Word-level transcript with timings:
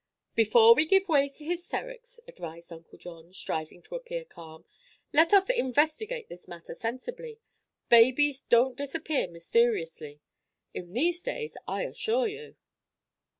"Before 0.33 0.73
we 0.73 0.87
give 0.87 1.07
way 1.07 1.27
to 1.27 1.45
hysterics," 1.45 2.19
advised 2.27 2.73
Uncle 2.73 2.97
John, 2.97 3.35
striving 3.35 3.83
to 3.83 3.93
appear 3.93 4.25
calm, 4.25 4.65
"let 5.13 5.31
us 5.31 5.47
investigate 5.51 6.27
this 6.27 6.47
matter 6.47 6.73
sensibly. 6.73 7.37
Babies 7.87 8.41
don't 8.41 8.75
disappear 8.75 9.27
mysteriously, 9.27 10.19
in 10.73 10.93
these 10.93 11.21
days, 11.21 11.55
I 11.67 11.83
assure 11.83 12.25
you." 12.25 12.55